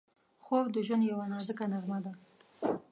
خوب 0.43 0.65
د 0.73 0.77
ژوند 0.85 1.03
یوه 1.09 1.25
نازکه 1.31 1.65
نغمه 1.71 1.99
ده 2.03 2.11